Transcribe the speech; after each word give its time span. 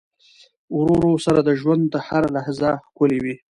ورور 0.77 1.17
سره 1.25 1.39
د 1.43 1.49
ژوند 1.61 1.89
هره 2.07 2.29
لحظه 2.35 2.69
ښکلي 2.87 3.17
وي. 3.23 3.35